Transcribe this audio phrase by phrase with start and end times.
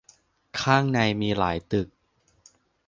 [0.59, 1.87] ข้างในมีหลายตึก